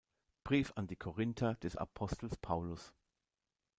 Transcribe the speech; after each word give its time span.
Brief 0.43 0.73
an 0.77 0.87
die 0.87 0.95
Korinther 0.95 1.53
des 1.57 1.75
Apostels 1.77 2.35
Paulus. 2.35 2.91